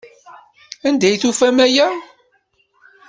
[0.87, 1.87] Anda ay d-tufam aya?